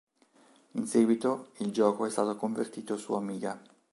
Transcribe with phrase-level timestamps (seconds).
[0.71, 3.61] In seguito, il gioco è stato convertito su Amiga.